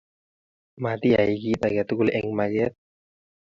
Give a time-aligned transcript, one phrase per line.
[0.83, 2.73] Matiyai kit age tukul eng maket